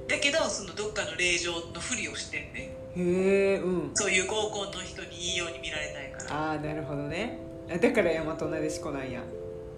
[0.08, 3.90] だけどそのどっかの令状のふりをしてんねあへえうん。
[3.94, 6.48] そういう合コンの人にいいように見られたいから。
[6.48, 7.38] ああなるほどね。
[7.70, 9.22] あだから大和なでしこなんや。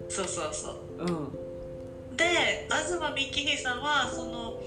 [0.09, 0.75] そうそうそう。
[0.99, 1.45] うん。
[2.15, 4.59] で東幹久はその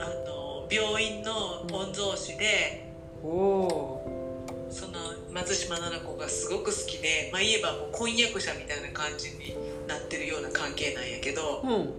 [0.00, 2.90] あの病院の御曹司で
[3.22, 4.98] おおその
[5.32, 9.54] 松島菜々子がすごく好きでまあ言えばもう婚約者みたいな感じに
[9.86, 11.92] なってるような関係なんやけどうん。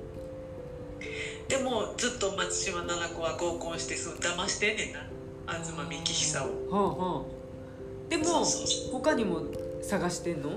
[1.48, 5.06] でもずっと松島菜々子は合コンしてそう騙してんねんな
[5.48, 8.10] 東幹久をはあはあ。
[8.10, 8.68] でもそうそう。
[8.68, 9.42] そ他にも
[9.82, 10.50] 探してんの？
[10.50, 10.56] は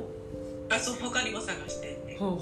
[0.71, 2.23] あそう他にも探してんねん。
[2.23, 2.37] あはあ。
[2.37, 2.41] そう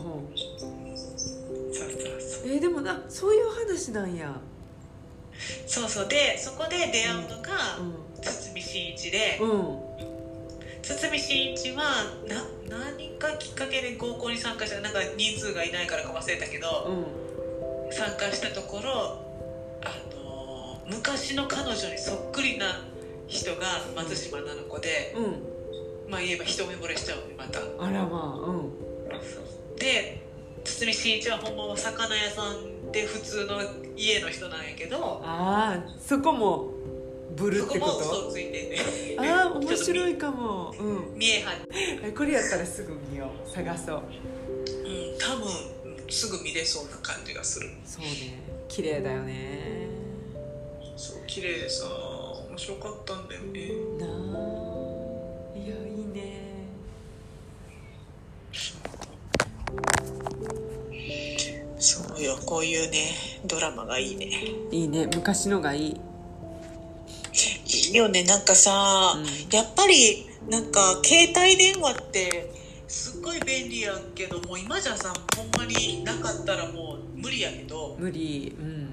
[0.58, 2.50] そうそう。
[2.52, 4.34] えーでもなそういう話なんや。
[5.66, 6.08] そうそう。
[6.08, 9.38] でそこで出会うのがう堤真一で。
[9.38, 9.78] んうん。
[10.82, 11.82] 堤真一は
[12.28, 16.68] な何かきっかけで合コンに参加したなんか人数がいないからか忘れたけど
[17.88, 17.92] うん。
[17.92, 18.90] 参加したところ
[19.82, 20.23] あのー
[20.88, 22.66] 昔の彼女にそっくりな
[23.26, 23.66] 人が
[23.96, 26.10] 松島菜々子でうん。
[26.10, 27.60] まあ言えば一目惚れしちゃうねまた。
[27.60, 29.76] あらまあうん。
[29.76, 30.22] で
[30.62, 33.60] 堤真一はほんまは魚屋さんで普通の
[33.96, 36.70] 家の人なんやけどああそこも
[37.36, 38.78] ブルそこってこも嘘とついてんね
[39.18, 40.74] ああ面白いいかも。
[40.78, 41.18] うん。
[41.18, 41.56] 見えはっ
[42.02, 43.96] てこれやったらすぐ見よう探そう。
[43.96, 45.48] うん多分
[46.10, 47.70] すぐ見れそうな感じがする。
[47.84, 48.40] そうね。
[48.68, 49.83] 綺麗だよね
[50.96, 51.86] そう綺麗でさ
[52.50, 53.68] 面白かったんだよね。
[53.98, 54.08] なあ
[55.56, 56.68] いやいいね。
[61.78, 63.10] そうよこういうね
[63.44, 64.30] ドラマがいいね。
[64.70, 65.06] いいね。
[65.06, 65.90] 昔のがいい。
[65.90, 65.96] い
[67.92, 68.22] いよね。
[68.22, 69.24] なんかさ、うん。
[69.52, 72.52] やっぱりなんか携帯電話って
[72.86, 77.96] すっごい便利やけどもう今じゃさほんまになかったらもう無理やけど。
[77.98, 78.54] 無理。
[78.56, 78.83] うん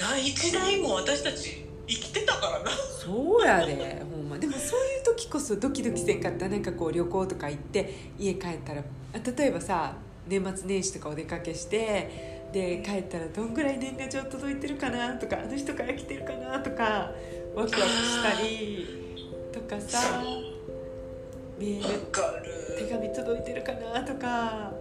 [0.00, 2.70] ない時代も私たち生きてたからな。
[2.70, 4.38] そうやでほんま。
[4.38, 6.48] でもそういう時こそドキドキせんかった。
[6.48, 17.10] なんかこう旅行とか行って家帰ったらあ例えばさ年末年始とかお出かけしてで帰ったらどんぐらい年賀状届いてるかなとかあの人から来てるかなとか
[17.54, 18.86] ワクワクしたり
[19.52, 20.22] とかさ
[21.58, 22.22] メーわルか
[22.78, 24.72] 手る紙届いてるかなとか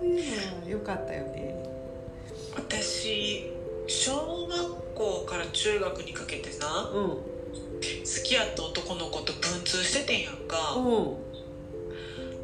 [0.00, 1.54] そういうのは良かったよね。
[2.54, 3.51] 私
[3.92, 7.08] 小学校から中学にかけてさうん。
[7.10, 7.18] 好
[8.24, 10.74] きやった男の子と文通しててんやんか。
[10.76, 11.16] うん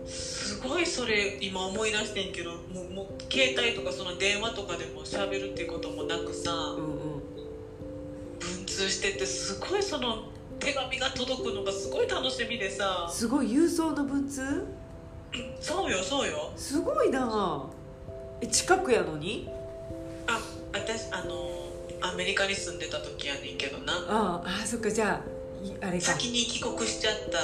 [0.06, 7.22] すごいそれ今思い出してんけどもうもう携帯とかその電話とかでも喋るっていうこともなくさうんうん
[8.40, 10.24] 文通しててすごいその
[10.58, 13.08] 手紙が届くのがすごい楽しみでさ。
[13.10, 14.66] すごい郵送の文通？
[15.60, 16.50] そうよそうよ。
[16.56, 17.66] すごいな。
[18.40, 19.48] え近くやのに？
[20.26, 20.40] あ
[20.72, 21.48] 私あの
[22.00, 23.92] アメリカに住んでた時やねんけどな。
[23.92, 26.04] あああそっかじゃあいあれか。
[26.04, 27.38] 先に帰国しちゃった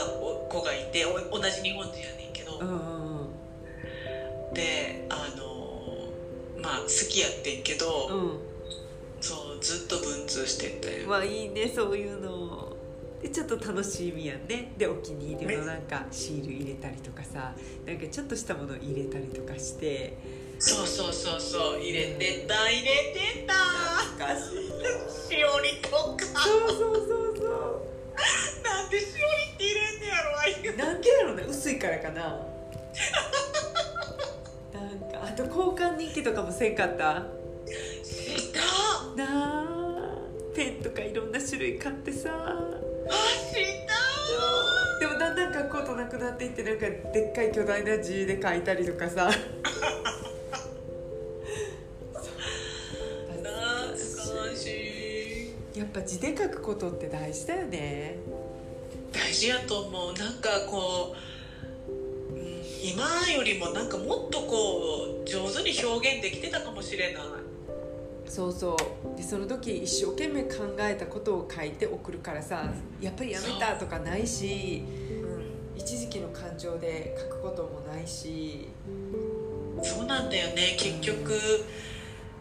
[0.48, 4.54] 子がいてお同じ日本人やねんけど、うんうんうん。
[4.54, 6.08] であの
[6.62, 8.38] まあ好きやってんけど、うん。
[9.20, 12.76] そうずっと文通してたよまあいいねそういうの。
[13.22, 14.74] でちょっと楽しみやんね。
[14.76, 17.54] でお気に入りのなんかシール入れたりとかさ。
[17.86, 20.18] なんかちょっとしたもの入れたりとかして
[20.66, 21.80] そうそうそうそう。
[21.80, 23.52] 入れてた入れてた。
[23.52, 25.34] 懐かしい。
[25.34, 27.06] しおりとかそうそうそう。
[27.36, 27.44] そ
[28.66, 31.44] なんでしおりって入れんねやろああいううなんでやろうね。
[31.46, 32.22] 薄いからかな。
[32.22, 32.28] な
[34.94, 37.26] んかあと交換日記とかもせんかった？
[38.02, 38.60] した。
[39.16, 40.18] なあ。
[40.54, 42.30] ペンとかいろんな種類買ってさ。
[42.32, 42.52] あ
[43.12, 43.54] し
[43.86, 43.94] た。
[45.00, 49.28] でもだんだん書くことなくなっていってなんかでっかい巨大な字で書いたりとかさ
[55.84, 58.16] やっぱ字で書くことって大事だよね。
[59.12, 60.14] 大事やと思う。
[60.14, 61.14] なんかこ
[62.32, 67.22] う、うん、今よりもなんかもっとこう上手に表現できてたかもしれない。
[68.26, 68.78] そうそ
[69.14, 69.16] う。
[69.18, 74.82] でその時一生懸命考えたことを書いて送るからさやっぱりやめたとかないし
[75.76, 78.68] 一時期の感情で書くこともないし。
[79.82, 80.76] そうなんだよね。
[80.78, 81.38] 結局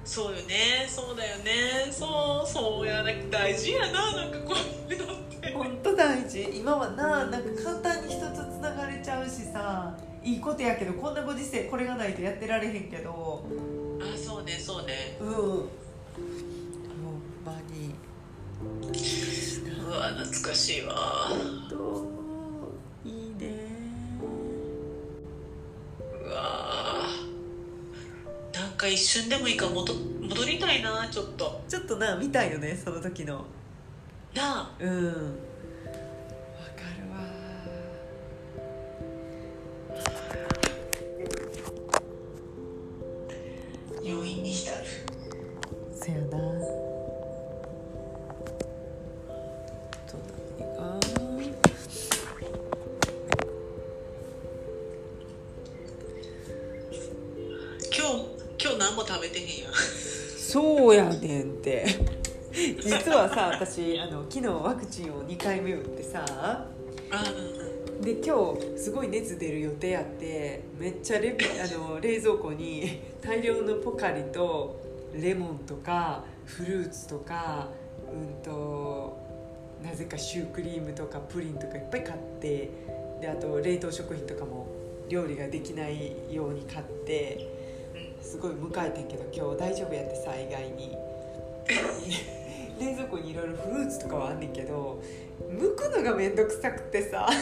[0.06, 0.86] そうよね。
[0.88, 1.92] そうだよね。
[1.92, 4.54] そうそうやな大事やななんかこ
[4.89, 5.52] ういうのって。
[5.52, 6.50] 本当大事。
[6.54, 13.46] 今はななんか簡単に人とつながれちゃうしさいいことやけどこんなご時世これがないとやってられへんけど。
[14.02, 15.18] あそうねそうね。
[15.20, 15.30] うん。
[15.30, 15.70] ほん
[17.46, 17.96] まに。
[19.86, 21.30] うわ懐かしいわ
[28.93, 31.62] 一瞬でもいいから戻戻りたいなちょっと。
[31.67, 33.43] ちょっとな見たいよねその時の。
[34.36, 34.71] なあ。
[34.79, 35.39] うん
[63.65, 66.65] 私あの昨日ワクチンを2回目打ってさ
[68.02, 74.82] で今日すごい熱出る予定あってめっちゃレ あの冷蔵庫に大量のポカリと
[75.13, 77.69] レモンとかフルーツとか
[78.12, 79.17] うんと
[79.82, 82.69] なぜかシュークリームとかプリンとかいっぱい買って
[83.21, 84.67] であと冷凍食品とかも
[85.08, 87.47] 料理ができないように買って
[88.21, 90.97] すごい迎えてんけど今日大丈夫やってさ意外に
[92.84, 95.02] 冷蔵庫にいろいろフルーツとかはあんねんけど
[95.39, 97.30] 剥くのがめんどくさくてさ。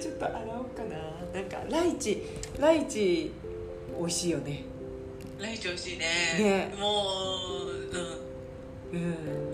[0.00, 0.96] ちょっと洗おうかな。
[1.34, 2.22] なんかライチ
[2.58, 3.32] ライチ
[3.98, 4.62] 美味しいよね。
[5.40, 6.06] ライチ美味しいね。
[6.38, 6.74] ね。
[6.78, 7.02] も
[7.66, 7.70] う
[8.92, 9.02] うん。
[9.02, 9.50] うん。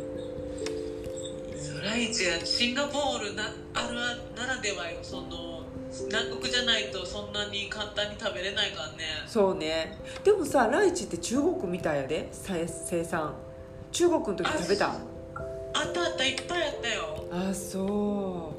[1.83, 3.95] ライチやシンガポールなある
[4.37, 5.56] ならではよその
[6.05, 9.05] 南国じゃないとそんなに簡単に食べれないからね。
[9.27, 9.97] そうね。
[10.23, 13.35] でもさライチって中国みたいやでさ生産。
[13.93, 14.87] 中国の時食べた？
[14.89, 17.25] あったあったいっぱいあったよ。
[17.31, 18.53] あそ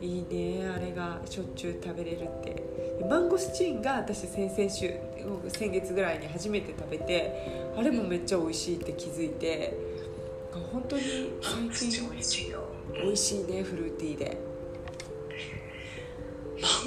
[0.00, 0.04] う。
[0.04, 2.62] いいねあれがしょっちゅう食べれるって。
[3.08, 4.94] マンゴスチンが私先々週
[5.48, 9.76] 先月ぐらいに初めて食べてあれもめっちゃ美味しいって気づいて
[10.72, 11.02] 本当に
[11.42, 12.64] 最近美味しいよ。
[12.94, 14.26] 美味しいねフルーティーで。
[14.28, 14.55] マ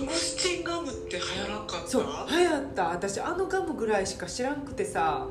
[0.01, 1.87] ンゴスチンガムって流行らんかった？
[1.87, 2.89] そう流行った。
[2.89, 5.27] 私あのガムぐらいしか知らんくてさ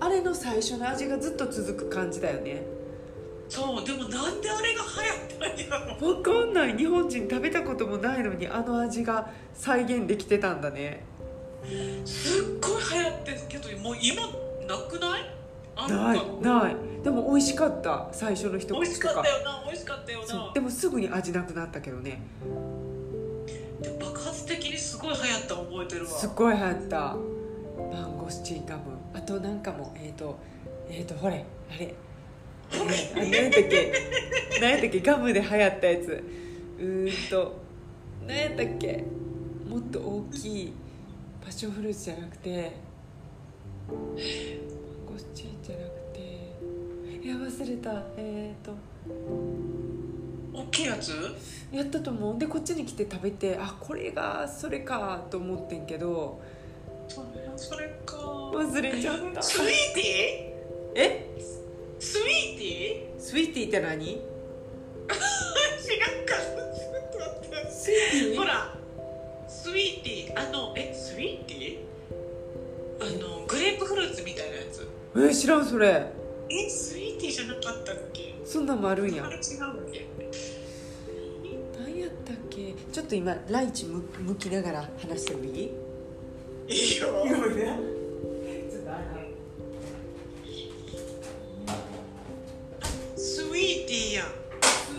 [0.00, 2.62] あれの最初の味がずっと続く感じだよね。
[3.48, 6.16] そうでもなんであれが流行ったんやろ？
[6.16, 6.76] わかんない。
[6.76, 11.04] 日本人食べたこともないのにあの味が再現できてたんだね。
[12.04, 14.22] すっごい流行ってるけどもう今
[14.66, 15.22] なくない？
[15.88, 16.76] ないかない。
[17.02, 18.08] でも美味しかった。
[18.12, 20.52] 最初の一美味しか口とかったよな美味しかったよな。
[20.52, 22.20] でもすぐに味なくなったけどね
[23.82, 26.10] でも爆発的にすごい流行ったの覚えてるわ。
[26.10, 27.16] すっごい流行った。
[27.92, 28.82] マンゴスチンガム
[29.14, 30.38] あとなんかもえっ、ー、と
[30.90, 31.94] えっ、ー、とほれあれ。
[32.70, 32.76] あ
[33.16, 33.92] 何やったっけ？
[34.60, 35.00] 何やったっけ？
[35.00, 36.24] ガムで流行ったやつ。
[36.78, 37.56] うーんと
[38.26, 39.04] 何やったっけ？
[39.68, 40.72] もっと大きい
[41.40, 42.72] パッションフルーツじゃなくて。
[43.88, 43.96] マン
[45.06, 46.18] ゴスチンじゃなくて。
[47.24, 48.02] いや忘れた。
[48.16, 48.72] えっ、ー、と
[50.58, 51.12] 大きいやつ？
[51.72, 52.38] やったと思う。
[52.38, 56.40] でこっちに来て食べてあこれがそれかと思ってんけど。
[57.08, 58.16] それそれか。
[58.16, 59.42] 忘れちゃった。
[59.42, 60.54] スイーテ
[60.94, 61.42] えィー？
[62.00, 62.24] スイー
[62.58, 63.20] ティー？
[63.20, 64.04] スイーティーって何？
[64.12, 64.20] 違う
[66.26, 67.96] かちょっと待ってスイー
[68.30, 68.74] ティほら。
[69.48, 70.38] スイーティー。
[70.38, 71.78] あのえスイーティー？
[73.00, 73.04] あ
[73.40, 74.86] のグレープフルーツみたいなやつ。
[75.16, 76.06] え知らんそれ。
[76.50, 78.34] えスイーティーじゃなかったっけ？
[78.44, 79.24] そんなんもあるんや。
[79.24, 79.38] 違うっ
[79.92, 80.06] け
[82.92, 85.70] ちょっと今ライチむ向きながら話してもいい？
[86.68, 87.08] いいよ。
[93.16, 94.26] スイーティーやん。
[94.26, 94.30] ス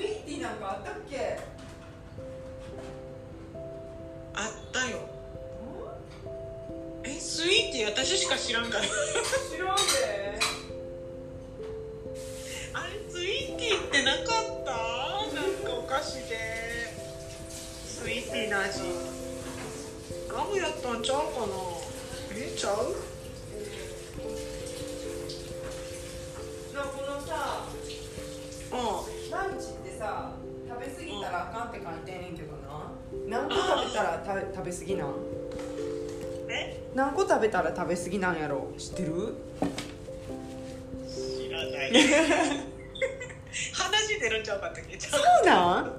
[0.02, 1.40] イーティーなんかあったっけ？
[4.34, 4.98] あったよ。
[7.04, 8.84] えスイーティー私しか知らんから。
[8.84, 8.90] 知
[9.58, 10.29] らんで
[18.50, 18.82] スイーティーな味。
[20.28, 21.54] ガムやったんちゃうかな。
[22.36, 22.96] えちゃう？
[26.74, 27.66] なこのさ
[28.72, 28.74] う
[29.32, 30.32] ランチってさ
[30.68, 32.92] 食べ過ぎたらあかんって書いてんねんけどな？
[33.28, 35.14] 何個食べたらた食べ過ぎなんん？
[36.50, 36.84] え？
[36.96, 38.72] 何個食べたら食べ過ぎなんやろ？
[38.78, 39.36] 知ってる？
[41.08, 41.92] 知らない。
[43.74, 44.98] 話出るんちゃうかったっけ？
[44.98, 45.12] ちゃう。
[45.12, 45.99] そうなん？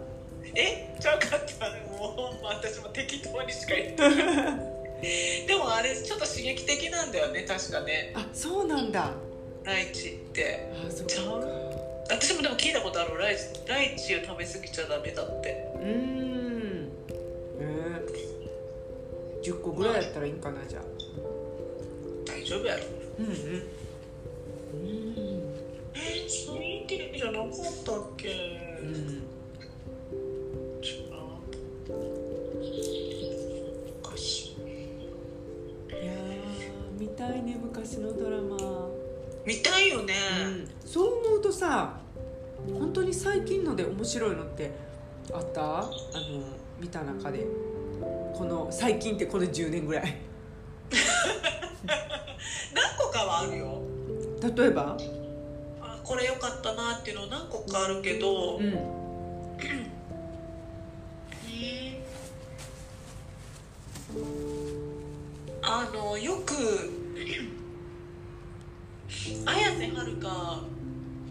[2.93, 4.71] 適当にしか言ってない。
[5.47, 8.13] でもあれちょっと刺激的なんだよね確かね。
[8.15, 9.13] あそうなんだ。
[9.65, 10.71] ライチって。
[10.87, 11.47] あそっちゃうか。
[12.11, 13.19] 私もでも聞いたことある。
[13.19, 15.73] ライチライチを食べ過ぎちゃダメだって。
[15.77, 16.89] うーん。
[17.61, 20.83] えー、10個ぐらいやったらいいんかなじゃあ。
[22.27, 22.83] 大丈夫やろ。
[23.21, 23.33] うんうん。
[23.33, 25.55] うん。
[25.95, 27.49] えスイーティーじゃなかっ
[27.85, 29.20] たっけうん
[37.83, 38.59] 昔のドラマ、
[39.47, 40.13] 見たいよね、
[40.45, 41.99] うん、そう思うとさ
[42.79, 44.71] 本当に最近ので面白いのって
[45.33, 45.79] あった？
[45.79, 45.89] あの
[46.79, 47.47] 見た中で。
[48.35, 50.15] この最近ってこの10年ぐらい。
[52.75, 53.81] 何個かはあるよ。
[54.55, 54.99] 例えば？
[55.81, 59.00] あこれ良かったなっていうの何個かあるけど、うん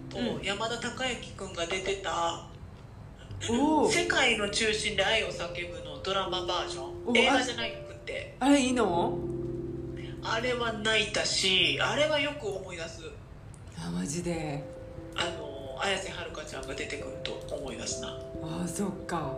[0.10, 2.46] と山田孝之君が出てた
[3.50, 8.36] 「おお世界の中心で愛を叫ぶ」のドラマバージョおン映画じゃなくて。
[8.40, 9.18] あれいいの？
[10.22, 13.04] あれは泣いたしあれはよく思い出す。
[13.78, 14.64] あマジで。
[15.16, 18.20] あの綾瀬はるかちゃんが出てくると思い出すな。
[18.44, 19.34] あそっか。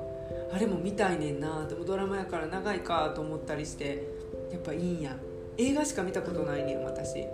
[0.53, 1.67] あれも見たいねんな。
[1.67, 4.03] でもドラマやから長いかと思ったりして
[4.51, 5.15] やっぱいいんや。
[5.57, 7.27] 映画しか見たことないねん私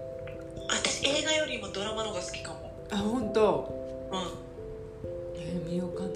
[0.98, 2.74] 私映画よりもドラマの方が好きかも。
[2.90, 4.10] あ本当？
[4.12, 4.20] うん。
[5.40, 6.10] えー、見ようかな。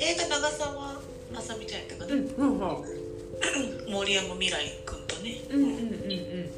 [0.00, 1.00] 映画長澤
[1.32, 3.86] まさみちゃんやったかな、うんうんうん。
[3.92, 6.50] 森山未来君とね、うんうんうん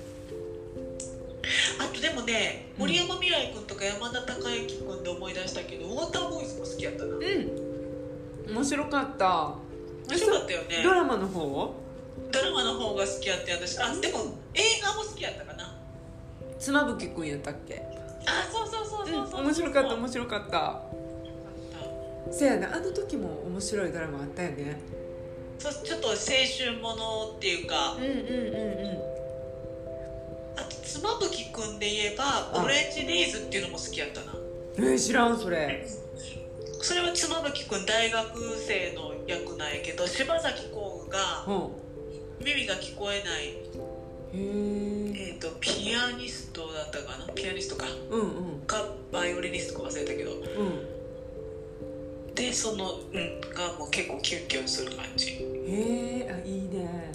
[1.81, 7.15] あとでもねうん森山未来君とか山田孝之君で思い出したけどウォーターボーイズも好きやったな。
[7.15, 7.23] うん。
[7.23, 9.55] うん面白かった。
[10.09, 10.83] 面白かったよね。
[10.83, 11.75] ドラマの方
[12.33, 13.79] ドラマの方が好きやって私。
[13.79, 15.58] あでも映画も好きやったかな
[16.59, 17.83] 妻夫木くんやったっけ？
[18.27, 20.83] あそうそうそうそうそう、面白かった面白白かった。
[22.33, 24.81] せやなあの時も面白いドラマあったよね。
[25.59, 27.95] そうちょっと青春ものっていうか。
[27.95, 28.99] うんうんうん
[30.59, 32.63] あと妻夫木君で言えばあ。
[32.65, 34.33] オレンジデイズっていうのも好きやったな。
[34.33, 34.37] う
[34.83, 35.87] んえー、知らんそれ。
[36.83, 41.53] それは妻夫木君大学生の役なんやけど柴咲コウがう。
[41.53, 41.89] ん
[42.45, 43.57] 耳が聞こえない、へ
[44.33, 47.33] ええー、とピアニストだったかな？
[47.35, 47.87] ピアニストか。
[48.11, 48.25] うんう
[48.59, 48.61] ん。
[48.69, 50.31] かバイオリニストか忘れたけど。
[50.31, 50.39] うん。
[52.37, 55.33] でその、うん、がもう結構キュンキュンする感じ。
[55.33, 55.39] へ
[56.29, 57.11] えあいいね。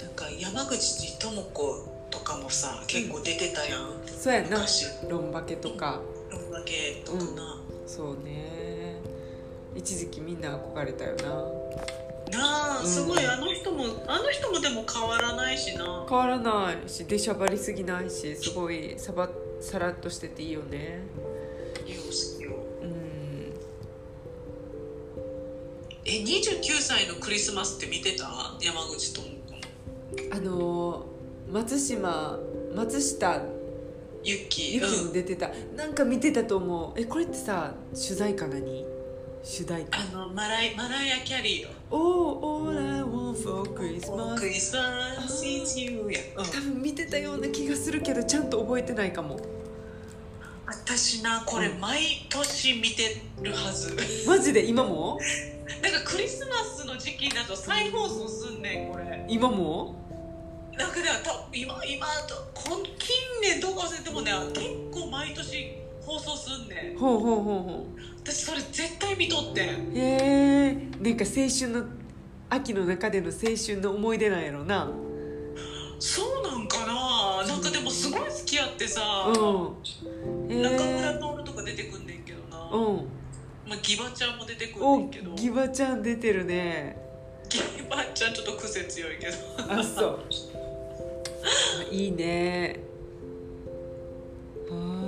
[0.00, 4.60] なんか山口智子とかもさ結構出てたやん、そうやな。
[4.60, 4.86] 昔。
[5.10, 6.00] ロンバケとか。
[6.30, 8.96] ロンバケとかな、そうね。
[9.74, 11.65] 一時期みんな憧れたよな
[12.32, 12.86] なあうん。
[12.86, 16.06] すごいあの人もあの人もでも変わらないしな。
[16.08, 16.88] 変わらない。
[16.88, 19.28] し出しゃばりすぎないしすごいさば
[19.60, 21.00] さらっとしてていいよね。
[21.86, 22.02] いや好
[22.38, 22.56] きよ。
[22.82, 23.54] うん。
[26.04, 28.26] え29歳のクリスマスって見てた？
[28.60, 30.36] 山口智子の。
[30.36, 31.16] あのー
[31.48, 32.38] 松島
[32.74, 33.40] 松下
[34.24, 37.00] ゆきうんも出てた、なんか見てたと思う。
[37.00, 38.84] えこれってさ主題歌何？
[39.48, 39.82] 主題。
[39.82, 41.70] 歌あのマライマライア・キャリーの。
[41.88, 45.46] Oh, all I want for「ク Christmas リスマス。
[45.46, 49.38] is you」や、うん多分見てたような気がするけどちゃんと覚えてないかも。
[50.66, 53.96] 私なこれ毎年見てるはず。
[54.26, 54.64] マジで？
[54.66, 55.16] 今も？
[55.80, 59.24] なんかクリスマスの時期だと再放送すんねんこれ。
[59.28, 59.94] 今も？
[60.76, 62.06] なんかねた今今
[62.98, 66.98] 近年どうか忘れてもね結構毎年放送すんねん。
[66.98, 67.86] ほうほうほうほ
[68.26, 71.84] 私それ絶対見とってへえなんか青春の
[72.50, 74.90] 秋の中での青春の思い出なんやろな。
[75.98, 77.46] そうなんかな。
[77.46, 80.52] なんかでもすごい好きやってさ、うん。
[80.52, 82.96] へ中村え徹とか出てくんねんけどな、うん。
[83.68, 85.34] まあ、ギバちゃんも出てくんねおんけど。
[85.34, 86.96] ギバちゃん出てるね。
[87.48, 89.34] ギバちゃんちょっと癖強いけど。
[89.72, 90.18] あそう。
[91.90, 92.80] あいいね。
[94.70, 95.05] あー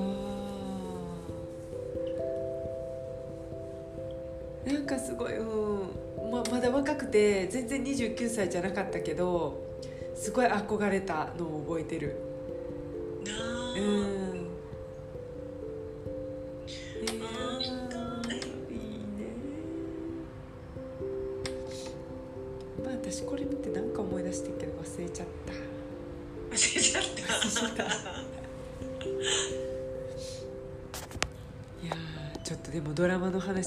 [4.67, 9.63] なんかすごい、うんままだ若くて全然29歳じゃなかったけど
[10.15, 12.17] すごい憧れたのを覚えてる。
[13.25, 14.28] なあ、うん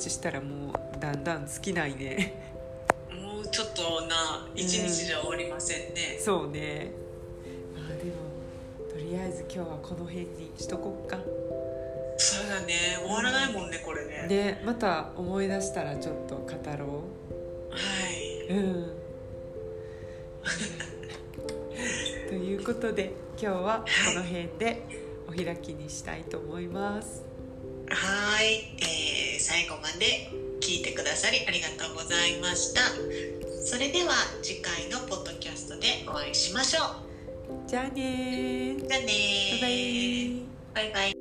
[0.01, 2.33] 話したらもうだんだん尽きないね。
[3.11, 6.91] もうちょっとな一日じゃ終わりませんね、そうね。
[7.75, 8.11] まあでも
[8.91, 11.19] とりあえず今日はこの辺にしとこっか。
[12.17, 12.97] そうだね。
[12.99, 14.25] 終わらないもんねこれね。
[14.27, 17.03] ねまた思い出したらちょっと語ろ
[17.69, 17.77] は
[18.09, 18.91] い、ううん。
[22.27, 24.81] ということで今日はこの辺で
[25.27, 27.21] お開きにしたいと思います。
[27.87, 30.29] はい、えー最後まで
[30.61, 32.81] 聞いてくださりありがとうございました。
[33.65, 36.83] それでは次回のポッドキャストでお会いしましょ
[37.65, 37.67] う。
[37.67, 38.87] じゃあねー。
[38.87, 39.61] じゃあねー。
[40.75, 40.91] バイバイ。
[40.93, 41.20] バイバイ